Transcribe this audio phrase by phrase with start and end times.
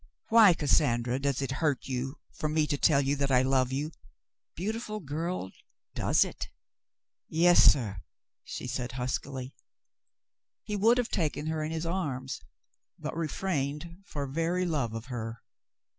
[0.29, 3.91] "Why, Cassandra, does it hurt you for me to tell you that I love you?
[4.55, 5.51] Beautiful girl,
[5.93, 6.49] does it.?"
[6.99, 7.97] * "Yes, suh,"
[8.43, 9.53] she said huskily.
[10.63, 12.41] He would have taken her in his arms,
[12.97, 15.43] but refrained for very love of her.